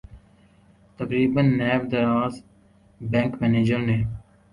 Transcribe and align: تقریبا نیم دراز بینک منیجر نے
تقریبا 0.97 1.41
نیم 1.59 1.81
دراز 1.91 2.33
بینک 3.11 3.31
منیجر 3.41 3.79
نے 3.87 3.97